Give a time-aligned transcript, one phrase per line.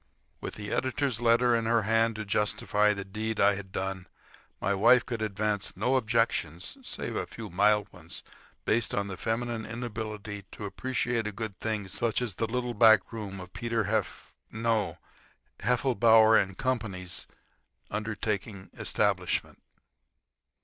[0.39, 4.07] With the editor's letter in her hand to justify the deed I had done,
[4.59, 8.23] my wife could advance no objections save a few mild ones
[8.65, 13.13] based on the feminine inability to appreciate a good thing such as the little back
[13.13, 14.97] room of Peter Hef—no, of
[15.59, 17.27] Heffelbower & Co's.
[17.91, 19.61] undertaking establishment.